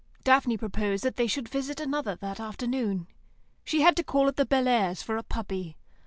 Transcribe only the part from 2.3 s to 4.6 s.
afternoon. She had to call at the